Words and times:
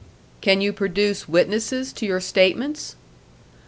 "Can 0.41 0.61
you 0.61 0.73
produce 0.73 1.29
witnesses 1.29 1.93
to 1.93 2.07
your 2.07 2.19
statements?" 2.19 2.95